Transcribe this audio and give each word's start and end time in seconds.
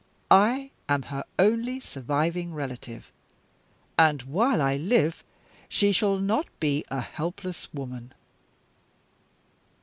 I 0.31 0.71
am 0.89 1.03
her 1.03 1.23
only 1.37 1.79
surviving 1.79 2.55
relative; 2.55 3.11
and, 3.99 4.23
while 4.23 4.59
I 4.59 4.75
live, 4.77 5.23
she 5.69 5.91
shall 5.91 6.17
not 6.17 6.47
be 6.59 6.83
a 6.89 7.01
helpless 7.01 7.71
woman." 7.71 8.15